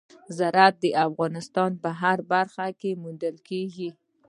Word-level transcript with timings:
زراعت 0.37 0.75
د 0.83 0.85
افغانستان 1.07 1.71
په 1.83 1.89
هره 1.99 2.23
برخه 2.33 2.65
کې 2.79 2.91
موندل 3.03 3.35
کېږي. 3.49 3.89